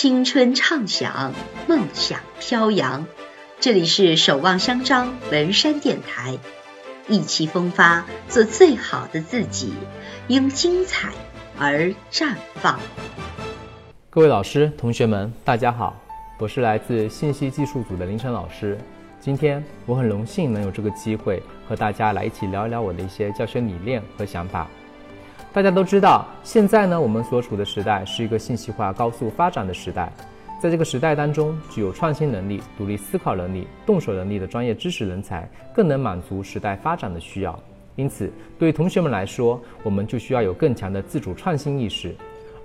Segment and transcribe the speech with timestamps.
[0.00, 1.34] 青春畅想，
[1.66, 3.04] 梦想飘扬。
[3.58, 6.38] 这里是守望相张文山电台，
[7.08, 9.74] 意气风发，做最好的自己，
[10.28, 11.10] 因精彩
[11.58, 12.78] 而绽放。
[14.08, 16.00] 各位老师、同学们，大家好，
[16.38, 18.78] 我是来自信息技术组的林晨老师。
[19.18, 24.68] 今天我很荣幸能有这个机会和大家来一起聊一聊我的一些教学理念和想法。
[25.58, 30.08] 大家都知道，现在呢，我们所处的时代是一个信息化高速发展的时代。
[30.62, 37.58] 在这个时代当中，具有创新能力、独立思考能力、动手能力的专业知识人才，更能满足时代发展的需要。
[37.96, 42.14] 因此，对于同学们来说，我们就需要有更强的自主创新意识。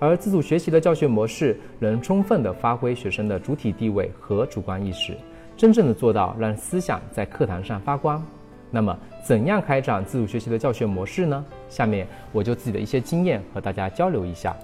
[0.00, 5.16] 而自主学习的教学模式，能充分的发挥学生的主体地位和主观意识，
[5.56, 8.20] 真正的做到让思想在课堂上发光。
[8.70, 11.44] 那么，怎样开展自主学习的教学模式呢？
[11.68, 14.56] 下面我就自己的一些经验和大家交流一下。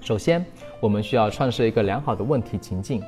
[0.00, 0.44] 首先，
[0.80, 3.02] 我们需要创设一个良好的问题情境。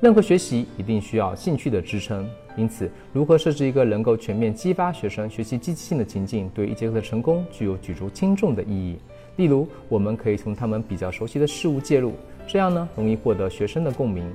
[0.00, 8.98] 任何学习一定需要兴趣的支撑，因此，如何设置一个能够全面激发学生学习积极性的情境，对一节课的成功具有举足轻重的意义。
[9.36, 12.12] 例如，我们可以从他们比较熟悉的事物介入，
[12.46, 14.30] 这样呢，容易获得学生的共鸣。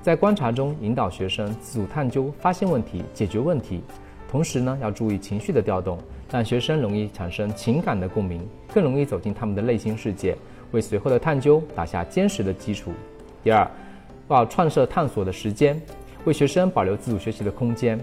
[0.00, 3.82] 在观察中引导学生自主探究、发现问题、解决问题。
[4.30, 5.98] 同时呢，要注意情绪的调动，
[6.30, 10.36] 让学生容易产生情感的共鸣，更容易走进他们的内心世界，
[10.70, 12.92] 为随后的探究打下坚实的基础。
[13.42, 13.66] 第二，
[14.28, 15.80] 要创设探索的时间，
[16.26, 17.98] 为学生保留自主学习的空间。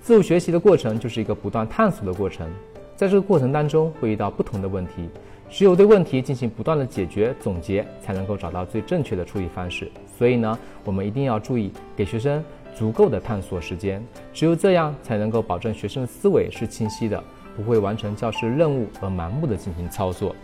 [0.00, 2.48] 自主学习的过程就是一个不断探索的过程，
[2.94, 5.08] 在这个过程当中会遇到不同的问题，
[5.50, 9.90] 只有对问题进行不断的解决总结，才能够找到最正确的处理方式。
[10.16, 12.44] 所以呢，我们一定要注意给学生。
[12.74, 17.22] 足够的探索时间，只有这样才能够保证学生的思维是清晰的，
[17.56, 20.34] 不会完成教师任务而盲目的进行操作。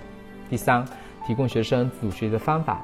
[0.48, 0.84] 第三，
[1.26, 2.80] 提供学生自主学习的方法。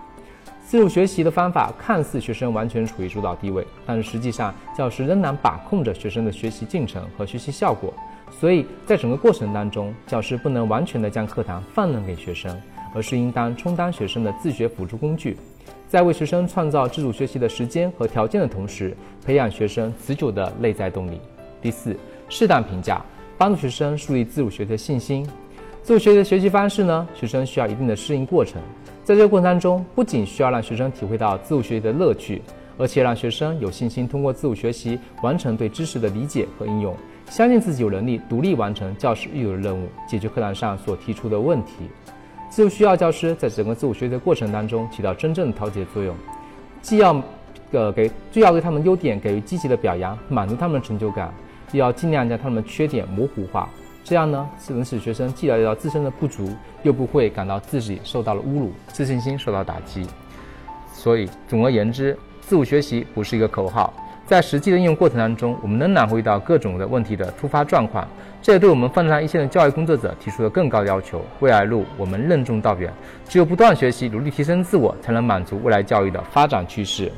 [0.64, 7.94] 自主学习的方法看似学生完全处于主导地位，但是实际上教师仍然把控着学生的学习进程和学习效果。
[8.32, 12.60] 所以在整个过程当中，教师不能完全的将课堂放任给学生，
[12.92, 15.36] 而是应当充当学生的自学辅助工具。
[15.88, 21.20] 在为学生创造自主学习的时间和条件的同时，培养学生持久的内在动力。
[21.62, 21.96] 第四，
[22.28, 23.00] 适当评价，
[23.38, 25.26] 帮助学生树立自主学习的信心。
[25.82, 28.60] 自主学习的学习方式呢，学生需要一定的适应过程。
[29.04, 32.42] 在这个过程当中，不仅需要让学生体会到自主学习的乐趣，
[32.76, 36.92] 而且让学生有信心通过自主学习完成对知识的理解和应用，
[37.30, 41.88] 相信自己有能力独立完成教师预有的任务，解决课堂上所提出的问题。
[42.48, 46.16] 自主需要教师在整个自我学习的过程当中起到真正的调节作用，
[46.80, 47.22] 既要，
[47.72, 51.32] 呃给，既要对他们优点给予积极的表扬，满足他们的成就感，
[51.72, 53.68] 又要尽量将他们的缺点模糊化，
[54.02, 56.48] 这样呢，是能使学生既了解到自身的不足，
[56.82, 60.06] 又不会感到自己受到了侮辱，自信心受到打击。
[60.94, 63.92] 所以，总而言之，自主学习不是一个口号。
[64.26, 68.06] 在实际的应用过程当中，我们仍然会遇到各种的问题的突发状况，
[68.42, 71.24] 这也对我们放在一线的教育工作者提出了更高的要求。
[71.38, 72.92] 未来路我们任重道远，
[73.28, 77.10] 只有不断学习、努力提升自我，才能满足未来教育的发展趋势。